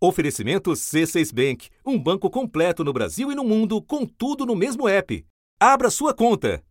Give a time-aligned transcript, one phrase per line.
[0.00, 4.88] Oferecimento C6 Bank, um banco completo no Brasil e no mundo, com tudo no mesmo
[4.88, 5.26] app.
[5.58, 6.62] Abra sua conta.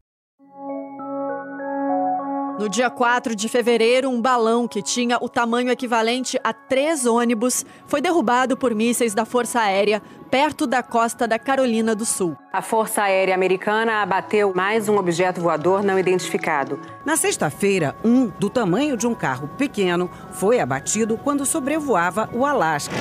[2.58, 7.66] No dia 4 de fevereiro, um balão que tinha o tamanho equivalente a três ônibus
[7.86, 12.38] foi derrubado por mísseis da Força Aérea perto da costa da Carolina do Sul.
[12.52, 16.80] A Força Aérea Americana abateu mais um objeto voador não identificado.
[17.06, 22.96] Na sexta-feira, um, do tamanho de um carro pequeno, foi abatido quando sobrevoava o Alasca.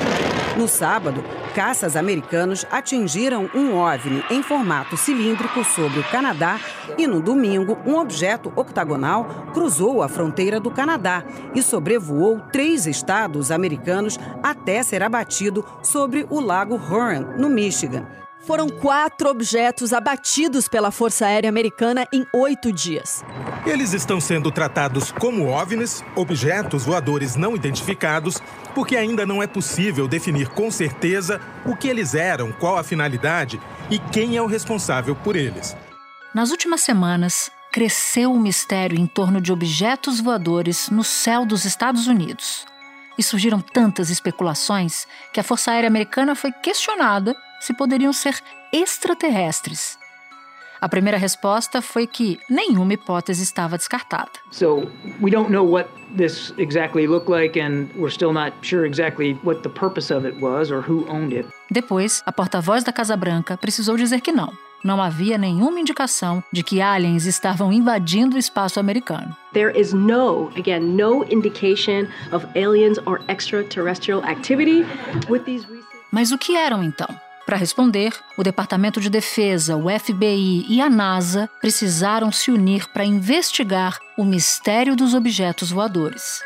[0.57, 1.23] No sábado,
[1.55, 6.59] caças americanos atingiram um OVNI em formato cilíndrico sobre o Canadá
[6.97, 13.51] e no domingo, um objeto octagonal cruzou a fronteira do Canadá e sobrevoou três estados
[13.51, 16.77] americanos até ser abatido sobre o Lago
[17.17, 18.07] Huron, no Michigan.
[18.41, 23.25] Foram quatro objetos abatidos pela Força Aérea Americana em oito dias.
[23.67, 28.41] Eles estão sendo tratados como OVNIs, objetos voadores não identificados,
[28.73, 33.61] porque ainda não é possível definir com certeza o que eles eram, qual a finalidade
[33.91, 35.77] e quem é o responsável por eles.
[36.33, 42.07] Nas últimas semanas, cresceu o mistério em torno de objetos voadores no céu dos Estados
[42.07, 42.65] Unidos.
[43.19, 48.39] E surgiram tantas especulações que a Força Aérea Americana foi questionada se poderiam ser
[48.73, 49.99] extraterrestres.
[50.81, 54.31] A primeira resposta foi que nenhuma hipótese estava descartada.
[54.51, 59.39] So, we don't know what this exactly looked like and we're still not sure exactly
[59.43, 61.49] what the purpose of it was or who owned it.
[61.71, 64.53] Depois, a porta-voz da Casa Branca precisou dizer que não.
[64.87, 69.37] Não havia nenhuma indicação de que aliens estavam invadindo o espaço americano.
[69.53, 74.87] There is no, again, no indication of aliens or extraterrestrial activity
[75.29, 75.67] with these
[76.13, 77.09] Mas o que eram então?
[77.45, 83.05] Para responder, o Departamento de Defesa, o FBI e a NASA precisaram se unir para
[83.05, 86.41] investigar o mistério dos objetos voadores.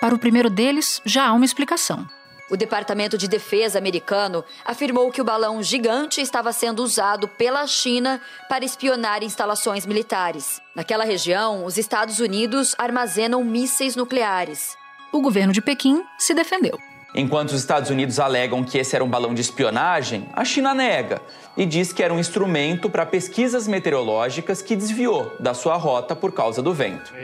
[0.00, 2.06] Para o primeiro deles, já há uma explicação.
[2.50, 8.20] O Departamento de Defesa americano afirmou que o balão gigante estava sendo usado pela China
[8.48, 10.60] para espionar instalações militares.
[10.74, 14.76] Naquela região, os Estados Unidos armazenam mísseis nucleares.
[15.10, 16.78] O governo de Pequim se defendeu.
[17.14, 21.22] Enquanto os Estados Unidos alegam que esse era um balão de espionagem, a China nega
[21.56, 26.32] e diz que era um instrumento para pesquisas meteorológicas que desviou da sua rota por
[26.32, 27.14] causa do vento.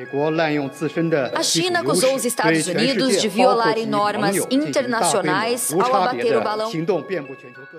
[1.35, 6.71] A China acusou os Estados Unidos de violarem normas internacionais ao abater o balão.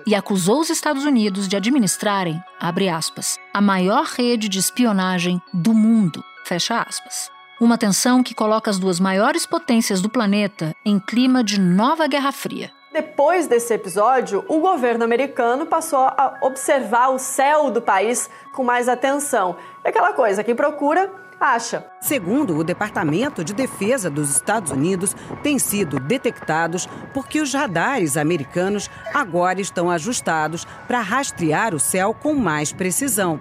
[0.06, 5.72] E acusou os Estados Unidos de administrarem, abre aspas, a maior rede de espionagem do
[5.72, 7.30] mundo, fecha aspas.
[7.62, 12.32] Uma tensão que coloca as duas maiores potências do planeta em clima de nova Guerra
[12.32, 12.72] Fria.
[12.92, 18.88] Depois desse episódio, o governo americano passou a observar o céu do país com mais
[18.88, 19.54] atenção.
[19.84, 21.08] É aquela coisa, quem procura,
[21.38, 21.86] acha.
[22.00, 28.90] Segundo o Departamento de Defesa dos Estados Unidos, têm sido detectados porque os radares americanos
[29.14, 33.38] agora estão ajustados para rastrear o céu com mais precisão.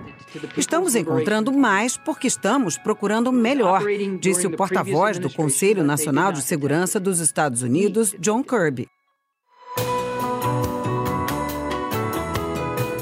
[0.58, 3.82] Estamos encontrando mais porque estamos procurando melhor,
[4.20, 8.88] disse o porta-voz do Conselho Nacional de Segurança dos Estados Unidos, John Kirby.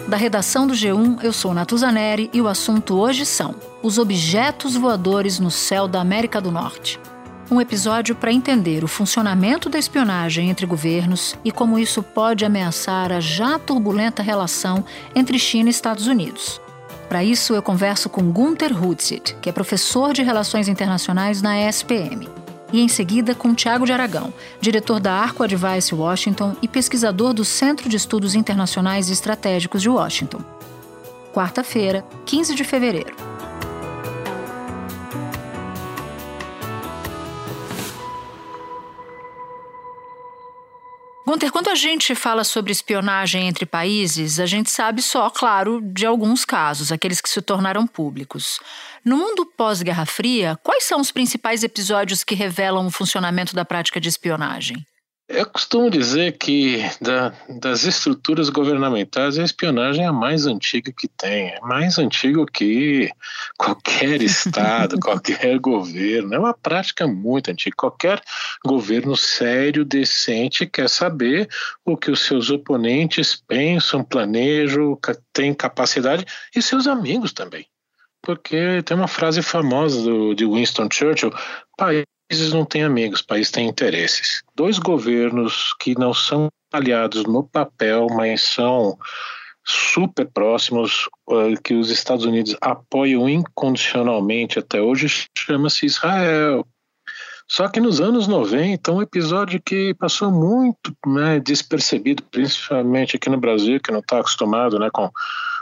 [0.07, 3.53] Da redação do G1, eu sou Natuzaneri e o assunto hoje são
[3.84, 7.00] os objetos voadores no céu da América do Norte.
[7.51, 13.11] Um episódio para entender o funcionamento da espionagem entre governos e como isso pode ameaçar
[13.11, 14.84] a já turbulenta relação
[15.16, 16.59] entre China e Estados Unidos.
[17.09, 22.30] Para isso, eu converso com Gunther Hutzit, que é professor de Relações Internacionais na ESPM.
[22.72, 24.31] E em seguida com Tiago de Aragão,
[24.62, 29.90] diretor da Arco Advice Washington e pesquisador do Centro de Estudos Internacionais e Estratégicos de
[29.90, 30.40] Washington.
[31.34, 33.38] Quarta-feira, 15 de fevereiro.
[41.29, 46.03] Gunter, quando a gente fala sobre espionagem entre países, a gente sabe só, claro, de
[46.03, 48.59] alguns casos, aqueles que se tornaram públicos.
[49.06, 54.01] No mundo pós-Guerra Fria, quais são os principais episódios que revelam o funcionamento da prática
[54.01, 54.84] de espionagem?
[55.31, 61.08] Eu costumo dizer que da, das estruturas governamentais a espionagem é a mais antiga que
[61.08, 61.49] tem.
[61.49, 63.11] É mais antigo que
[63.55, 66.34] qualquer Estado, qualquer governo.
[66.34, 67.76] É uma prática muito antiga.
[67.78, 68.20] Qualquer
[68.66, 71.47] governo sério, decente, quer saber
[71.85, 74.97] o que os seus oponentes pensam, planejam,
[75.31, 77.67] têm capacidade e seus amigos também.
[78.20, 81.31] Porque tem uma frase famosa do, de Winston Churchill:
[82.29, 84.43] países não têm amigos, países têm interesses.
[84.55, 88.97] Dois governos que não são aliados no papel, mas são
[89.66, 96.66] super próximos, uh, que os Estados Unidos apoiam incondicionalmente até hoje, chama-se Israel.
[97.47, 103.40] Só que nos anos 90, um episódio que passou muito né, despercebido, principalmente aqui no
[103.40, 105.09] Brasil, que não está acostumado né, com,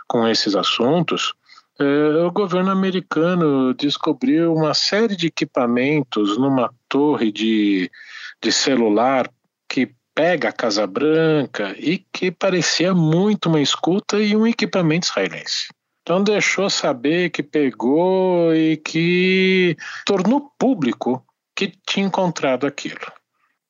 [0.05, 1.33] com esses assuntos,
[1.79, 7.91] o governo americano descobriu uma série de equipamentos numa torre de,
[8.41, 9.29] de celular
[9.69, 15.67] que pega a Casa Branca e que parecia muito uma escuta e um equipamento israelense.
[16.01, 19.75] Então deixou saber que pegou e que
[20.05, 21.23] tornou público
[21.55, 23.11] que tinha encontrado aquilo.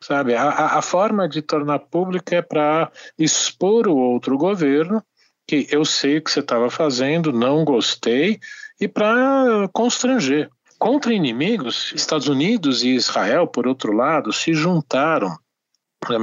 [0.01, 5.03] Sabe, a, a forma de tornar pública é para expor o outro governo,
[5.47, 8.39] que eu sei o que você estava fazendo, não gostei,
[8.79, 10.49] e para constranger.
[10.77, 15.35] Contra inimigos, Estados Unidos e Israel, por outro lado, se juntaram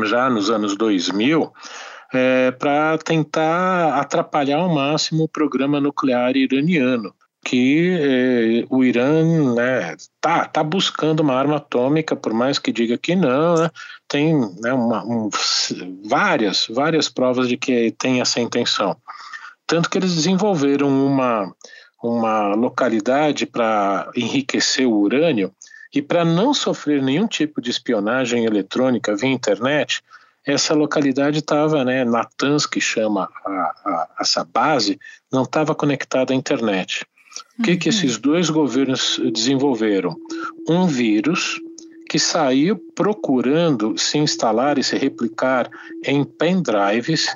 [0.04, 1.52] já nos anos 2000
[2.12, 7.12] é, para tentar atrapalhar ao máximo o programa nuclear iraniano
[7.44, 12.96] que eh, o Irã né, tá, tá buscando uma arma atômica, por mais que diga
[12.96, 13.70] que não, né,
[14.08, 15.28] tem né, uma, um,
[16.08, 18.96] várias, várias provas de que tem essa intenção.
[19.66, 21.54] Tanto que eles desenvolveram uma,
[22.02, 25.52] uma localidade para enriquecer o urânio
[25.94, 30.02] e para não sofrer nenhum tipo de espionagem eletrônica via internet,
[30.44, 34.98] essa localidade estava, né, Natanz, que chama a, a, essa base,
[35.32, 37.06] não estava conectada à internet.
[37.58, 40.16] O que, que esses dois governos desenvolveram?
[40.68, 41.60] Um vírus
[42.08, 45.68] que saiu procurando se instalar e se replicar
[46.04, 47.26] em pendrives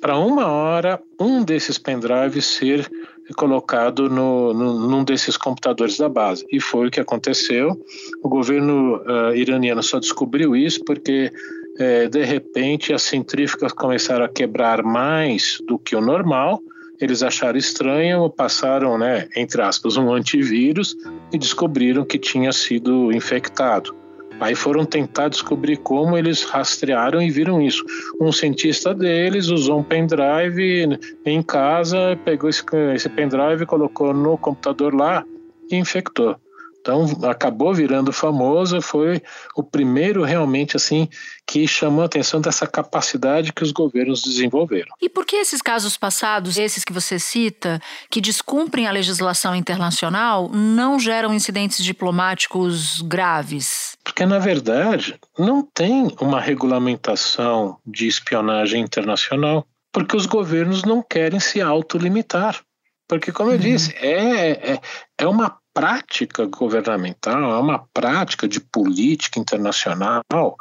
[0.00, 2.88] para uma hora um desses pendrives ser
[3.36, 6.46] colocado no, no, num desses computadores da base.
[6.50, 7.78] E foi o que aconteceu.
[8.22, 11.30] O governo uh, iraniano só descobriu isso porque,
[11.74, 16.62] uh, de repente, as centrífugas começaram a quebrar mais do que o normal
[17.00, 20.96] eles acharam estranho, passaram, né, entre aspas, um antivírus
[21.32, 23.94] e descobriram que tinha sido infectado.
[24.40, 27.84] Aí foram tentar descobrir como eles rastrearam e viram isso.
[28.20, 32.62] Um cientista deles usou um pendrive em casa, pegou esse,
[32.94, 35.24] esse pendrive, colocou no computador lá
[35.70, 36.36] e infectou.
[36.80, 39.20] Então acabou virando famoso, foi
[39.56, 41.08] o primeiro realmente assim
[41.46, 44.88] que chamou a atenção dessa capacidade que os governos desenvolveram.
[45.00, 47.80] E por que esses casos passados, esses que você cita,
[48.10, 53.96] que descumprem a legislação internacional, não geram incidentes diplomáticos graves?
[54.04, 61.40] Porque na verdade não tem uma regulamentação de espionagem internacional, porque os governos não querem
[61.40, 62.60] se autolimitar.
[63.08, 63.60] Porque, como eu uhum.
[63.60, 64.80] disse, é, é,
[65.16, 70.56] é uma prática governamental, é uma prática de política internacional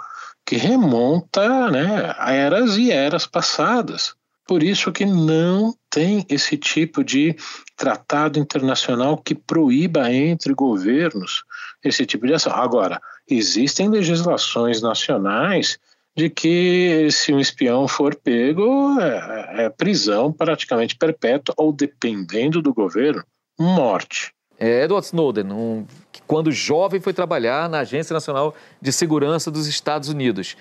[0.45, 4.13] que remonta né, a eras e eras passadas.
[4.47, 7.35] Por isso que não tem esse tipo de
[7.75, 11.43] tratado internacional que proíba entre governos
[11.83, 12.53] esse tipo de ação.
[12.53, 15.79] Agora, existem legislações nacionais
[16.15, 22.71] de que se um espião for pego, é, é prisão praticamente perpétua ou, dependendo do
[22.71, 23.23] governo,
[23.59, 29.51] morte é Edward Snowden, um, que quando jovem foi trabalhar na Agência Nacional de Segurança
[29.51, 30.57] dos Estados Unidos.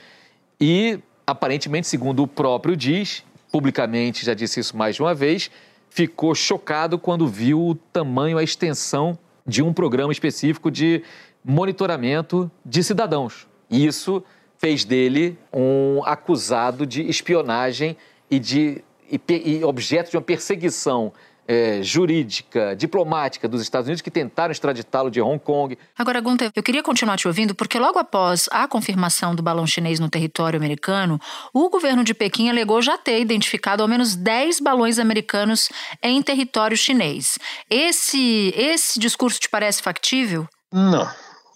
[0.61, 5.51] E, aparentemente, segundo o próprio diz, publicamente já disse isso mais de uma vez,
[5.89, 11.03] ficou chocado quando viu o tamanho, a extensão de um programa específico de
[11.45, 13.47] monitoramento de cidadãos.
[13.71, 14.23] Isso
[14.59, 17.97] fez dele um acusado de espionagem
[18.31, 21.13] e de e, e objeto de uma perseguição
[21.47, 25.79] é, jurídica, diplomática dos Estados Unidos que tentaram extraditá-lo de Hong Kong.
[25.97, 30.01] Agora, Gunther, eu queria continuar te ouvindo porque logo após a confirmação do balão chinês
[30.01, 31.21] no território americano,
[31.53, 35.69] o governo de Pequim alegou já ter identificado ao menos 10 balões americanos
[36.03, 37.39] em território chinês.
[37.71, 40.47] Esse, esse discurso te parece factível?
[40.73, 41.09] Não,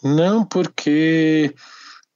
[0.02, 1.54] não porque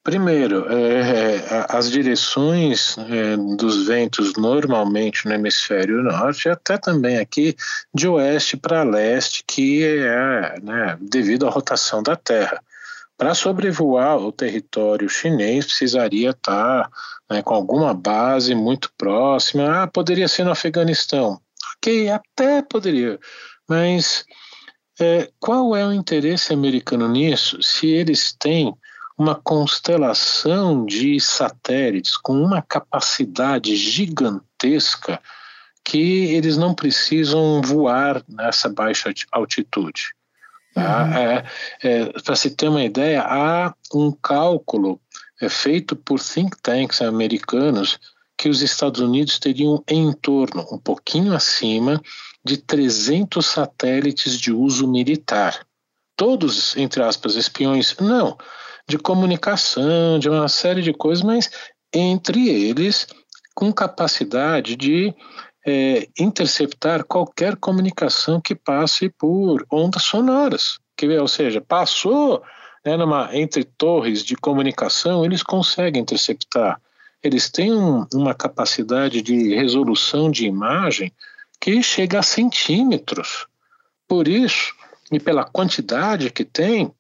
[0.05, 7.57] Primeiro, é, é as direções é, dos ventos normalmente no hemisfério norte, até também aqui
[7.93, 12.63] de oeste para leste, que é né, devido à rotação da Terra.
[13.17, 16.87] Para sobrevoar o território chinês, precisaria estar
[17.31, 19.85] né, com alguma base muito próxima.
[19.85, 21.41] Ah, poderia ser no Afeganistão.
[21.79, 23.19] Ok, até poderia,
[23.67, 24.27] mas
[25.01, 28.77] é, qual é o interesse americano nisso se eles têm
[29.17, 35.21] uma constelação de satélites com uma capacidade gigantesca
[35.85, 40.15] que eles não precisam voar nessa baixa altitude.
[40.75, 41.05] Tá?
[41.05, 41.13] Uhum.
[41.13, 41.45] É,
[41.83, 45.01] é, Para se ter uma ideia, há um cálculo
[45.41, 47.99] é, feito por think tanks americanos
[48.37, 52.03] que os Estados Unidos teriam em torno, um pouquinho acima,
[52.45, 55.65] de 300 satélites de uso militar.
[56.17, 57.95] Todos, entre aspas, espiões?
[58.01, 58.37] Não
[58.89, 61.51] de comunicação, de uma série de coisas, mas
[61.93, 63.07] entre eles
[63.55, 65.15] com capacidade de
[65.67, 70.79] é, interceptar qualquer comunicação que passe por ondas sonoras.
[70.97, 72.43] Que, ou seja, passou
[72.85, 76.81] né, numa, entre torres de comunicação, eles conseguem interceptar.
[77.23, 81.11] Eles têm um, uma capacidade de resolução de imagem
[81.59, 83.47] que chega a centímetros.
[84.07, 84.75] Por isso,
[85.11, 86.93] e pela quantidade que tem,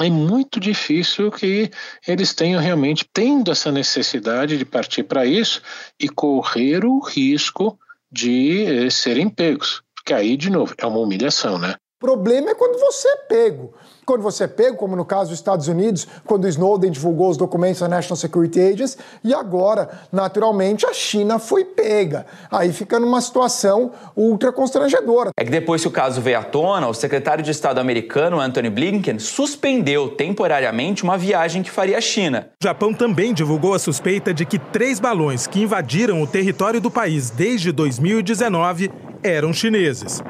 [0.00, 1.70] é muito difícil que
[2.06, 5.62] eles tenham realmente tendo essa necessidade de partir para isso
[6.00, 7.78] e correr o risco
[8.10, 9.82] de eh, serem pegos.
[9.94, 11.76] Porque aí, de novo, é uma humilhação, né?
[12.00, 13.74] O problema é quando você é pego.
[14.04, 17.36] Quando você é pego, como no caso dos Estados Unidos, quando o Snowden divulgou os
[17.36, 22.26] documentos da National Security Agency, e agora, naturalmente, a China foi pega.
[22.50, 25.30] Aí fica numa situação ultra constrangedora.
[25.38, 28.70] É que depois que o caso veio à tona, o secretário de Estado americano, Anthony
[28.70, 32.48] Blinken, suspendeu temporariamente uma viagem que faria à China.
[32.60, 36.90] O Japão também divulgou a suspeita de que três balões que invadiram o território do
[36.90, 38.90] país desde 2019
[39.22, 40.20] eram chineses.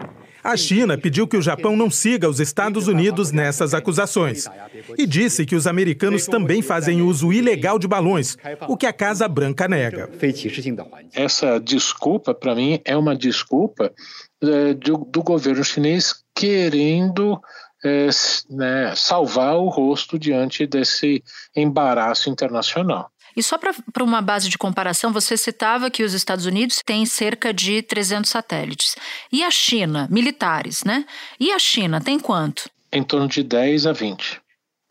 [0.43, 4.47] A China pediu que o Japão não siga os Estados Unidos nessas acusações
[4.99, 8.37] e disse que os americanos também fazem uso ilegal de balões,
[8.69, 10.09] o que a Casa Branca nega.
[11.15, 13.93] Essa desculpa, para mim, é uma desculpa
[14.43, 17.41] é, do, do, governo chinês querendo
[17.85, 18.09] é,
[18.51, 21.23] né, salvar o rosto diante desse
[21.55, 23.12] embaraço internacional.
[23.37, 27.53] E só para uma base de comparação, você citava que os Estados Unidos têm cerca
[27.53, 28.97] de 300 satélites.
[29.33, 31.05] E a China, militares, né?
[31.39, 32.69] E a China tem quanto?
[32.93, 34.41] Em torno de 10 a 20.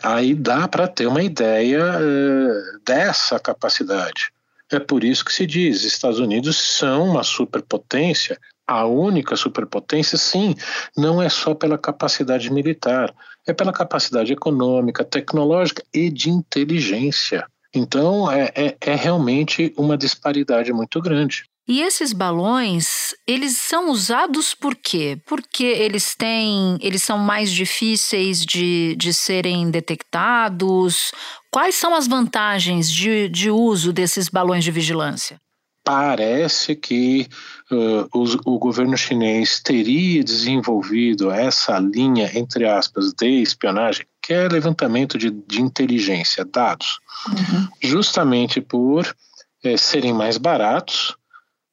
[0.03, 4.31] Aí dá para ter uma ideia uh, dessa capacidade.
[4.71, 10.55] É por isso que se diz: Estados Unidos são uma superpotência, a única superpotência, sim,
[10.95, 13.13] não é só pela capacidade militar,
[13.45, 17.45] é pela capacidade econômica, tecnológica e de inteligência.
[17.73, 21.43] Então, é, é, é realmente uma disparidade muito grande.
[21.67, 25.17] E esses balões, eles são usados por quê?
[25.25, 31.11] Porque eles têm, eles são mais difíceis de, de serem detectados?
[31.49, 35.39] Quais são as vantagens de, de uso desses balões de vigilância?
[35.83, 37.27] Parece que
[37.71, 44.47] uh, o, o governo chinês teria desenvolvido essa linha, entre aspas, de espionagem que é
[44.47, 47.67] levantamento de, de inteligência, dados, uhum.
[47.81, 49.13] justamente por
[49.61, 51.17] é, serem mais baratos,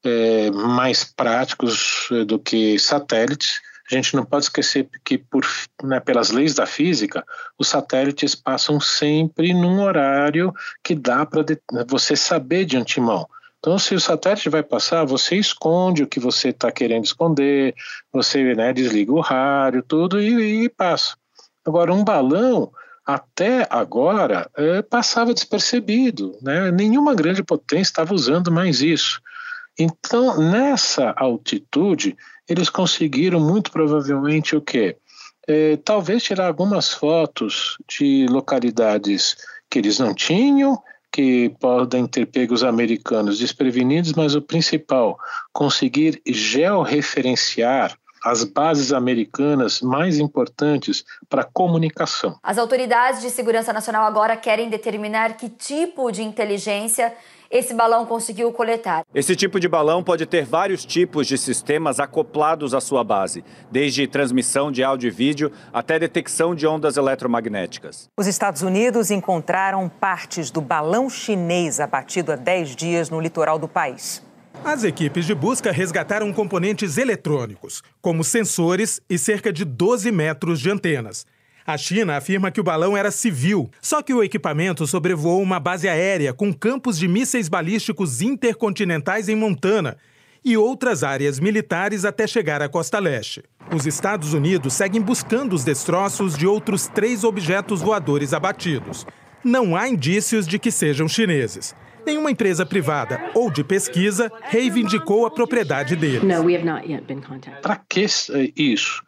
[0.05, 3.61] é, mais práticos é, do que satélites.
[3.88, 5.47] A gente não pode esquecer que, por,
[5.85, 7.25] né, pelas leis da física,
[7.57, 11.45] os satélites passam sempre num horário que dá para
[11.87, 13.29] você saber de antemão.
[13.61, 17.75] Então, se o satélite vai passar, você esconde o que você está querendo esconder,
[18.12, 21.17] você né, desliga o rádio, tudo e, e passa.
[21.69, 22.73] Agora, um balão,
[23.05, 26.71] até agora, é, passava despercebido, né?
[26.71, 29.21] nenhuma grande potência estava usando mais isso.
[29.79, 32.17] Então, nessa altitude,
[32.49, 34.97] eles conseguiram muito provavelmente o quê?
[35.47, 39.37] É, talvez tirar algumas fotos de localidades
[39.69, 40.83] que eles não tinham,
[41.13, 45.19] que podem ter pego os americanos desprevenidos, mas o principal,
[45.53, 47.95] conseguir georreferenciar
[48.25, 52.37] as bases americanas mais importantes para comunicação.
[52.43, 57.15] As autoridades de segurança nacional agora querem determinar que tipo de inteligência
[57.51, 59.05] esse balão conseguiu coletar.
[59.15, 64.07] Esse tipo de balão pode ter vários tipos de sistemas acoplados à sua base, desde
[64.07, 68.11] transmissão de áudio e vídeo até detecção de ondas eletromagnéticas.
[68.19, 73.69] Os Estados Unidos encontraram partes do balão chinês abatido há 10 dias no litoral do
[73.69, 74.23] país.
[74.65, 80.71] As equipes de busca resgataram componentes eletrônicos, como sensores e cerca de 12 metros de
[80.71, 81.27] antenas.
[81.67, 85.88] A China afirma que o balão era civil, só que o equipamento sobrevoou uma base
[85.88, 89.97] aérea com campos de mísseis balísticos intercontinentais em Montana
[90.45, 93.43] e outras áreas militares até chegar à costa leste.
[93.75, 99.07] Os Estados Unidos seguem buscando os destroços de outros três objetos voadores abatidos.
[99.45, 101.75] Não há indícios de que sejam chineses.
[102.09, 106.23] Nenhuma empresa privada ou de pesquisa reivindicou a propriedade deles.
[107.61, 108.07] Para que
[108.57, 109.03] isso?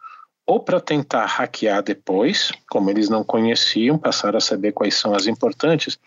[0.45, 5.25] Ou para tentar hackear depois, como eles não conheciam, passaram a saber quais são as
[5.25, 5.97] importantes,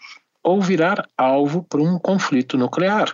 [0.40, 3.12] ou virar alvo para um conflito nuclear.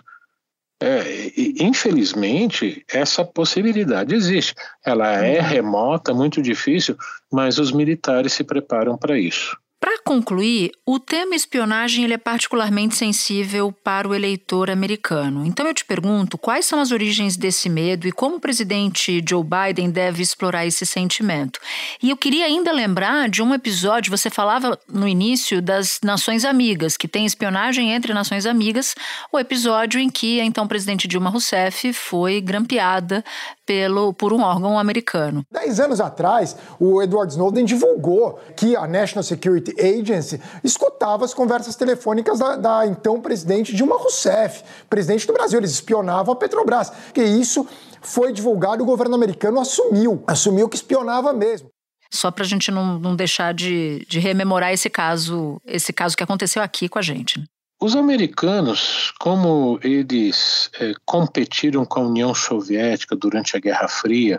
[0.79, 4.55] É, infelizmente, essa possibilidade existe.
[4.85, 6.99] Ela é remota, muito difícil,
[7.33, 9.57] mas os militares se preparam para isso.
[9.81, 15.47] Para concluir, o tema espionagem ele é particularmente sensível para o eleitor americano.
[15.47, 19.43] Então eu te pergunto, quais são as origens desse medo e como o presidente Joe
[19.43, 21.59] Biden deve explorar esse sentimento?
[22.03, 26.99] E eu queria ainda lembrar de um episódio, você falava no início das Nações Amigas,
[26.99, 28.95] que tem espionagem entre Nações Amigas,
[29.33, 33.25] o episódio em que a então presidente Dilma Rousseff foi grampeada
[33.71, 35.45] pelo, por um órgão americano.
[35.49, 41.77] Dez anos atrás, o Edward Snowden divulgou que a National Security Agency escutava as conversas
[41.77, 45.61] telefônicas da, da então presidente Dilma Rousseff, presidente do Brasil.
[45.61, 46.91] Eles espionavam a Petrobras.
[47.15, 47.65] Que isso
[48.03, 51.69] foi divulgado e o governo americano assumiu, assumiu que espionava mesmo.
[52.13, 56.25] Só para a gente não, não deixar de, de, rememorar esse caso, esse caso que
[56.25, 57.41] aconteceu aqui com a gente.
[57.83, 64.39] Os americanos, como eles é, competiram com a União Soviética durante a Guerra Fria,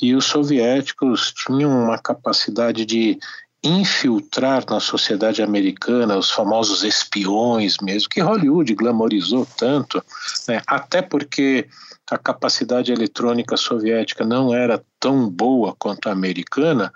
[0.00, 3.18] e os soviéticos tinham uma capacidade de
[3.64, 10.04] infiltrar na sociedade americana os famosos espiões mesmo, que Hollywood glamorizou tanto,
[10.46, 10.60] né?
[10.66, 11.66] até porque
[12.10, 16.92] a capacidade eletrônica soviética não era tão boa quanto a americana,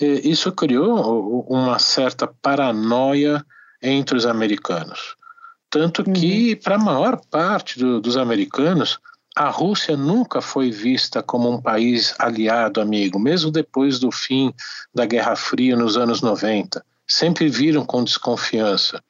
[0.00, 3.46] isso criou uma certa paranoia
[3.80, 5.19] entre os americanos.
[5.70, 6.60] Tanto que, uhum.
[6.60, 8.98] para a maior parte do, dos americanos,
[9.36, 14.52] a Rússia nunca foi vista como um país aliado, amigo, mesmo depois do fim
[14.92, 16.84] da Guerra Fria nos anos 90.
[17.06, 19.02] Sempre viram com desconfiança.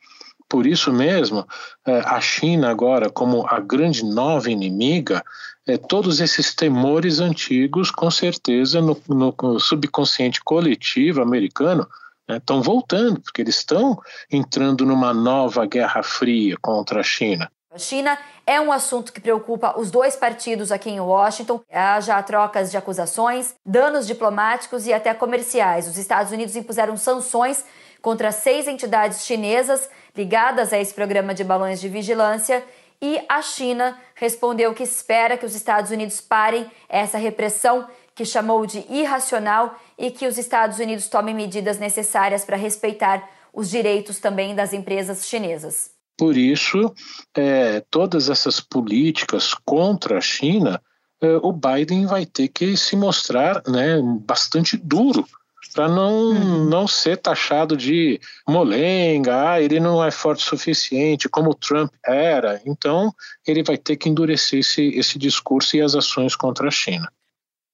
[0.49, 1.47] Por isso mesmo,
[1.87, 5.25] é, a China agora, como a grande nova inimiga,
[5.67, 11.89] é, todos esses temores antigos, com certeza, no, no subconsciente coletivo americano,
[12.37, 13.99] estão né, voltando, porque eles estão
[14.31, 17.51] entrando numa nova guerra fria contra a China.
[17.73, 21.61] A China é um assunto que preocupa os dois partidos aqui em Washington.
[21.73, 25.87] Há já trocas de acusações, danos diplomáticos e até comerciais.
[25.87, 27.65] Os Estados Unidos impuseram sanções
[28.03, 32.65] contra seis entidades chinesas ligadas a esse programa de balões de vigilância
[33.03, 37.89] e a China respondeu que espera que os Estados Unidos parem essa repressão
[38.21, 43.71] que chamou de irracional e que os Estados Unidos tomem medidas necessárias para respeitar os
[43.71, 45.93] direitos também das empresas chinesas.
[46.19, 46.95] Por isso,
[47.35, 50.83] é, todas essas políticas contra a China,
[51.19, 55.25] é, o Biden vai ter que se mostrar né, bastante duro
[55.73, 56.65] para não, uhum.
[56.69, 61.91] não ser taxado de molenga, ah, ele não é forte o suficiente, como o Trump
[62.05, 62.61] era.
[62.67, 63.15] Então,
[63.47, 67.11] ele vai ter que endurecer esse, esse discurso e as ações contra a China.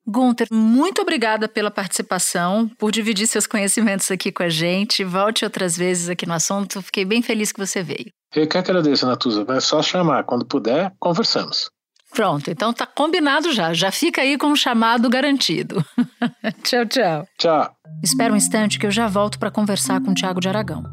[0.06, 5.02] Gunter, muito obrigada pela participação, por dividir seus conhecimentos aqui com a gente.
[5.02, 6.80] Volte outras vezes aqui no assunto.
[6.80, 8.06] Fiquei bem feliz que você veio.
[8.34, 9.44] Eu que agradeço, Natuza.
[9.44, 10.22] Vai só chamar.
[10.22, 11.70] Quando puder, conversamos.
[12.12, 13.74] Pronto, então tá combinado já.
[13.74, 15.84] Já fica aí com o um chamado garantido.
[16.62, 17.26] tchau, tchau.
[17.36, 17.72] Tchau.
[18.02, 20.84] Espera um instante que eu já volto para conversar com o Tiago de Aragão.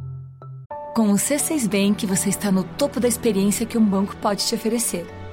[0.95, 4.56] Com o C6 Bank, você está no topo da experiência que um banco pode te
[4.56, 5.06] oferecer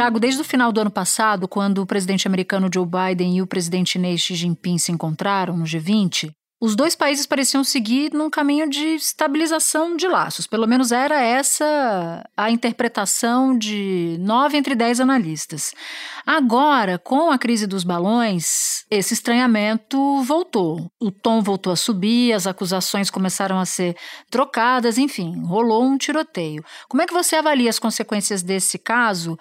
[0.00, 3.46] Tiago, desde o final do ano passado, quando o presidente americano Joe Biden e o
[3.46, 6.32] presidente chinês Xi Jinping se encontraram no G20,
[6.62, 10.46] os dois países pareciam seguir num caminho de estabilização de laços.
[10.46, 15.72] Pelo menos era essa a interpretação de nove entre dez analistas.
[16.26, 20.92] Agora, com a crise dos balões, esse estranhamento voltou.
[21.00, 23.96] O tom voltou a subir, as acusações começaram a ser
[24.30, 26.62] trocadas, enfim, rolou um tiroteio.
[26.90, 29.38] Como é que você avalia as consequências desse caso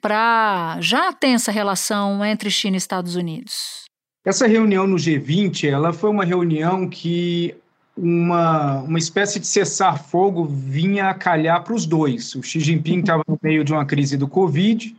[0.00, 3.84] para já tensa relação entre China e Estados Unidos?
[4.24, 7.54] Essa reunião no G20, ela foi uma reunião que
[7.96, 12.34] uma, uma espécie de cessar-fogo vinha a calhar para os dois.
[12.34, 14.96] O Xi Jinping estava no meio de uma crise do Covid,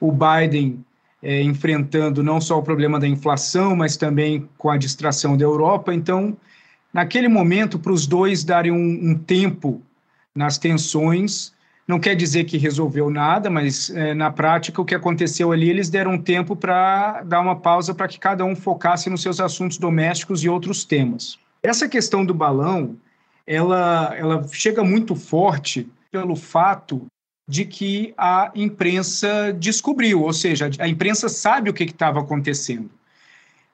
[0.00, 0.84] o Biden
[1.22, 5.94] é, enfrentando não só o problema da inflação, mas também com a distração da Europa.
[5.94, 6.36] Então,
[6.92, 9.80] naquele momento, para os dois darem um, um tempo
[10.34, 11.52] nas tensões,
[11.86, 15.90] não quer dizer que resolveu nada, mas é, na prática o que aconteceu ali, eles
[15.90, 20.44] deram tempo para dar uma pausa para que cada um focasse nos seus assuntos domésticos
[20.44, 21.38] e outros temas.
[21.62, 22.96] Essa questão do balão,
[23.46, 27.06] ela, ela chega muito forte pelo fato
[27.48, 32.90] de que a imprensa descobriu, ou seja, a imprensa sabe o que estava acontecendo.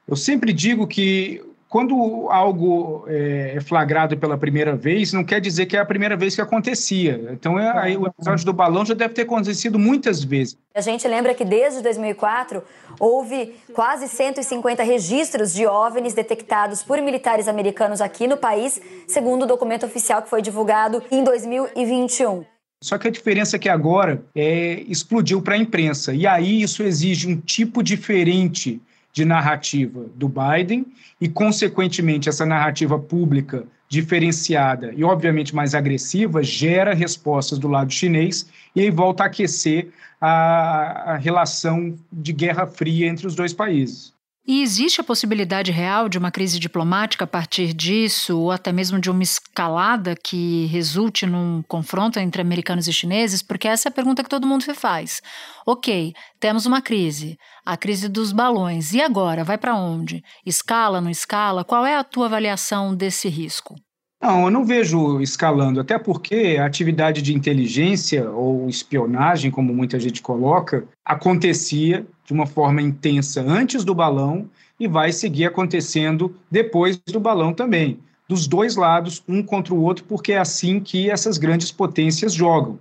[0.07, 5.67] Eu sempre digo que quando algo é, é flagrado pela primeira vez, não quer dizer
[5.67, 7.29] que é a primeira vez que acontecia.
[7.31, 10.57] Então, é, aí, o episódio do balão já deve ter acontecido muitas vezes.
[10.75, 12.63] A gente lembra que desde 2004
[12.99, 19.47] houve quase 150 registros de OVNIs detectados por militares americanos aqui no país, segundo o
[19.47, 22.45] documento oficial que foi divulgado em 2021.
[22.81, 26.15] Só que a diferença é que agora é, explodiu para a imprensa.
[26.15, 28.81] E aí isso exige um tipo diferente
[29.13, 30.87] de narrativa do Biden
[31.21, 38.49] e, consequentemente, essa narrativa pública diferenciada e, obviamente, mais agressiva gera respostas do lado chinês
[38.77, 39.89] e aí volta a aquecer
[40.21, 44.13] a, a relação de guerra fria entre os dois países.
[44.51, 48.99] E existe a possibilidade real de uma crise diplomática a partir disso, ou até mesmo
[48.99, 53.43] de uma escalada que resulte num confronto entre americanos e chineses?
[53.43, 55.21] Porque essa é a pergunta que todo mundo se faz.
[55.67, 58.95] Ok, temos uma crise, a crise dos balões.
[58.95, 59.45] E agora?
[59.45, 60.25] Vai para onde?
[60.47, 61.63] Escala, não escala?
[61.63, 63.75] Qual é a tua avaliação desse risco?
[64.21, 70.01] Não, eu não vejo escalando, até porque a atividade de inteligência ou espionagem, como muita
[70.01, 76.99] gente coloca, acontecia de uma forma intensa antes do balão e vai seguir acontecendo depois
[76.99, 78.01] do balão também.
[78.29, 82.81] Dos dois lados, um contra o outro, porque é assim que essas grandes potências jogam.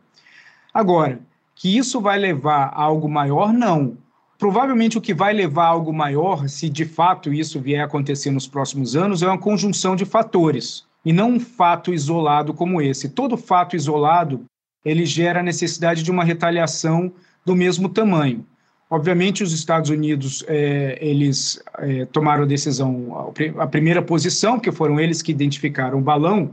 [0.74, 1.20] Agora,
[1.54, 3.96] que isso vai levar a algo maior, não.
[4.40, 8.32] Provavelmente o que vai levar a algo maior, se de fato isso vier a acontecer
[8.32, 13.08] nos próximos anos, é uma conjunção de fatores e não um fato isolado como esse.
[13.08, 14.44] Todo fato isolado
[14.84, 17.14] ele gera a necessidade de uma retaliação
[17.46, 18.46] do mesmo tamanho.
[18.90, 25.00] Obviamente, os Estados Unidos é, eles é, tomaram a decisão, a primeira posição, porque foram
[25.00, 26.52] eles que identificaram o balão,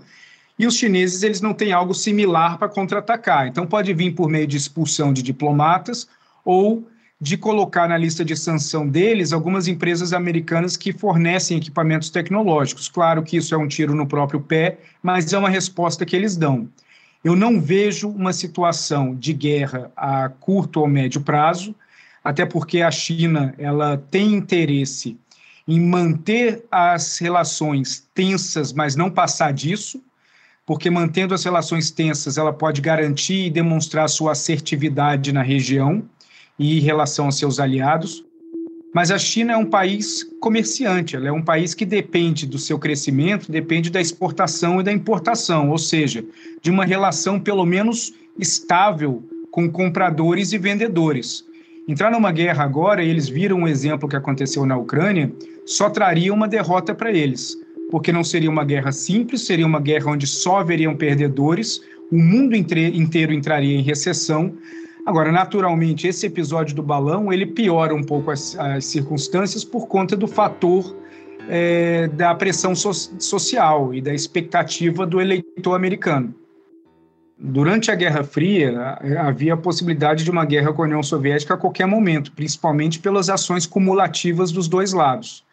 [0.56, 3.48] e os chineses eles não têm algo similar para contra-atacar.
[3.48, 6.06] Então, pode vir por meio de expulsão de diplomatas
[6.44, 6.86] ou
[7.24, 12.86] de colocar na lista de sanção deles algumas empresas americanas que fornecem equipamentos tecnológicos.
[12.86, 16.36] Claro que isso é um tiro no próprio pé, mas é uma resposta que eles
[16.36, 16.68] dão.
[17.24, 21.74] Eu não vejo uma situação de guerra a curto ou médio prazo,
[22.22, 25.16] até porque a China ela tem interesse
[25.66, 29.98] em manter as relações tensas, mas não passar disso,
[30.66, 36.06] porque mantendo as relações tensas, ela pode garantir e demonstrar sua assertividade na região
[36.58, 38.24] e em relação aos seus aliados.
[38.94, 42.78] Mas a China é um país comerciante, ela é um país que depende do seu
[42.78, 46.24] crescimento, depende da exportação e da importação, ou seja,
[46.62, 51.44] de uma relação pelo menos estável com compradores e vendedores.
[51.88, 55.32] Entrar numa guerra agora, e eles viram um exemplo que aconteceu na Ucrânia,
[55.66, 57.56] só traria uma derrota para eles,
[57.90, 62.54] porque não seria uma guerra simples, seria uma guerra onde só haveriam perdedores, o mundo
[62.54, 64.54] inteiro entraria em recessão,
[65.06, 70.16] Agora, naturalmente, esse episódio do balão ele piora um pouco as, as circunstâncias por conta
[70.16, 70.96] do fator
[71.48, 76.34] é, da pressão so social e da expectativa do eleitor americano.
[77.38, 81.58] Durante a Guerra Fria, havia a possibilidade de uma guerra com a União Soviética a
[81.58, 85.44] qualquer momento, principalmente pelas ações cumulativas dos dois lados.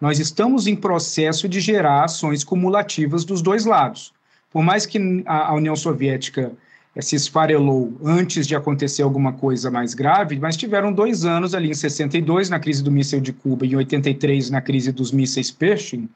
[0.00, 4.12] Nós estamos em processo de gerar ações cumulativas dos dois lados.
[4.50, 6.52] Por mais que a União Soviética
[7.02, 11.74] se esfarelou antes de acontecer alguma coisa mais grave, mas tiveram dois anos ali em
[11.74, 16.08] 62, na crise do míssil de Cuba, e em 83, na crise dos mísseis Pershing,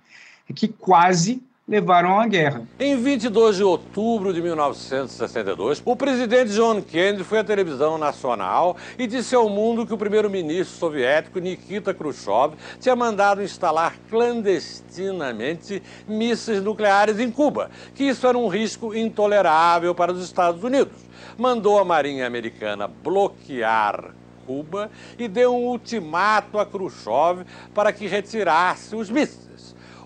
[0.55, 2.67] que quase levaram à guerra.
[2.81, 9.07] Em 22 de outubro de 1962, o presidente John Kennedy foi à televisão nacional e
[9.07, 17.21] disse ao mundo que o primeiro-ministro soviético Nikita Khrushchev tinha mandado instalar clandestinamente mísseis nucleares
[17.21, 20.97] em Cuba, que isso era um risco intolerável para os Estados Unidos.
[21.39, 24.13] Mandou a Marinha Americana bloquear
[24.45, 29.51] Cuba e deu um ultimato a Khrushchev para que retirasse os mísseis.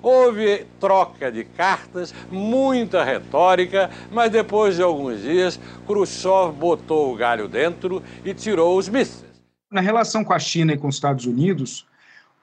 [0.04, 7.48] Houve troca de cartas, muita retórica, mas depois de alguns dias, Khrushchev botou o galho
[7.48, 9.24] dentro e tirou os mísseis.
[9.72, 11.86] Na relação com a China e com os Estados Unidos,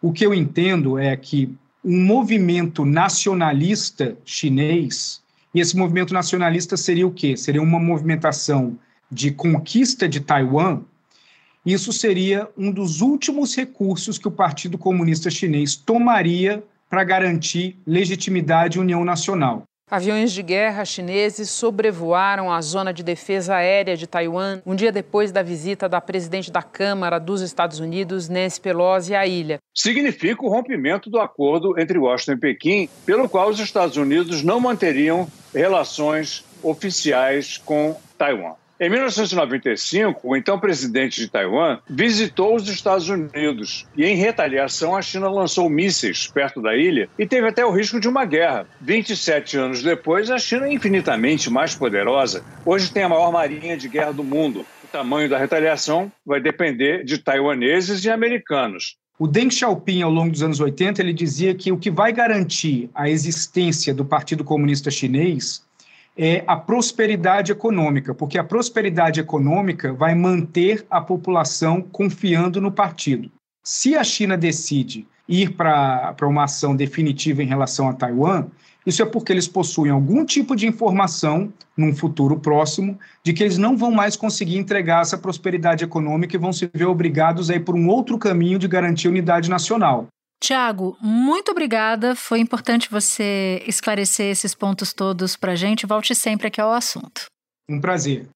[0.01, 5.21] o que eu entendo é que um movimento nacionalista chinês,
[5.53, 7.37] e esse movimento nacionalista seria o quê?
[7.37, 8.75] Seria uma movimentação
[9.11, 10.81] de conquista de Taiwan.
[11.63, 18.77] Isso seria um dos últimos recursos que o Partido Comunista Chinês tomaria para garantir legitimidade
[18.77, 19.63] e união nacional.
[19.89, 25.31] Aviões de guerra chineses sobrevoaram a zona de defesa aérea de Taiwan um dia depois
[25.31, 29.59] da visita da presidente da Câmara dos Estados Unidos, Nancy Pelosi, à ilha.
[29.75, 34.61] Significa o rompimento do acordo entre Washington e Pequim, pelo qual os Estados Unidos não
[34.61, 38.60] manteriam relações oficiais com Taiwan.
[38.83, 45.03] Em 1995, o então presidente de Taiwan visitou os Estados Unidos e, em retaliação, a
[45.03, 48.65] China lançou mísseis perto da ilha e teve até o risco de uma guerra.
[48.81, 52.43] 27 anos depois, a China é infinitamente mais poderosa.
[52.65, 54.65] Hoje tem a maior marinha de guerra do mundo.
[54.83, 58.97] O tamanho da retaliação vai depender de taiwaneses e americanos.
[59.19, 62.89] O Deng Xiaoping, ao longo dos anos 80, ele dizia que o que vai garantir
[62.95, 65.61] a existência do Partido Comunista Chinês
[66.17, 73.31] é a prosperidade econômica, porque a prosperidade econômica vai manter a população confiando no partido.
[73.63, 78.47] Se a China decide ir para uma ação definitiva em relação a Taiwan,
[78.85, 83.57] isso é porque eles possuem algum tipo de informação, num futuro próximo, de que eles
[83.57, 87.59] não vão mais conseguir entregar essa prosperidade econômica e vão se ver obrigados a ir
[87.59, 90.07] por um outro caminho de garantir unidade nacional.
[90.41, 92.15] Tiago, muito obrigada.
[92.15, 95.85] Foi importante você esclarecer esses pontos todos para a gente.
[95.85, 97.25] Volte sempre aqui ao assunto.
[97.69, 98.27] Um prazer.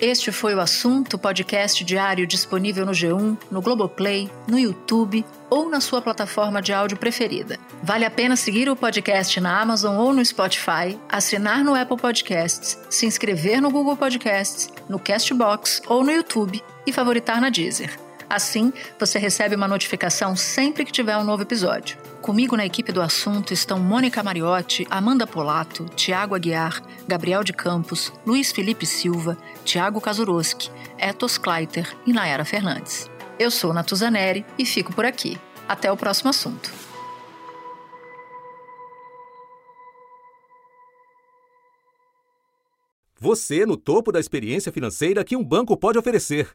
[0.00, 5.80] Este foi o assunto podcast diário disponível no G1, no Globoplay, no YouTube ou na
[5.80, 7.58] sua plataforma de áudio preferida.
[7.82, 12.78] Vale a pena seguir o podcast na Amazon ou no Spotify, assinar no Apple Podcasts,
[12.90, 18.07] se inscrever no Google Podcasts, no Castbox ou no YouTube e favoritar na Deezer.
[18.28, 21.96] Assim, você recebe uma notificação sempre que tiver um novo episódio.
[22.20, 28.12] Comigo na equipe do assunto estão Mônica Mariotti, Amanda Polato, Tiago Aguiar, Gabriel de Campos,
[28.26, 33.10] Luiz Felipe Silva, Tiago Kazuroski, Etos Kleiter e Nayara Fernandes.
[33.38, 35.38] Eu sou Natuzaneri e fico por aqui.
[35.66, 36.70] Até o próximo assunto.
[43.20, 46.54] Você no topo da experiência financeira que um banco pode oferecer.